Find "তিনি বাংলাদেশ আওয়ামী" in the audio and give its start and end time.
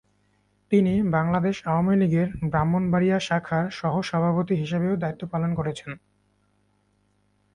0.71-1.95